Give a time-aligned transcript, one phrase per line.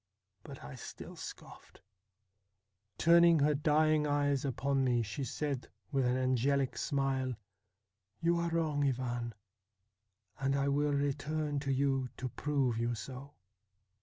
[0.41, 1.79] But I still scoffed.
[2.97, 7.35] Turning her dying eyes upon me she said with an angelic smile:'"
[8.23, 9.35] You are wrong, Ivan,
[10.39, 13.35] and I will return to you to prove you so."